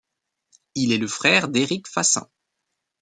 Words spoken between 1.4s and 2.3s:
d'Éric Fassin.